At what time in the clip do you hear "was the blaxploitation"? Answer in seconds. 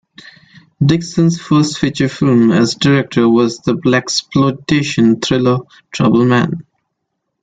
3.29-5.23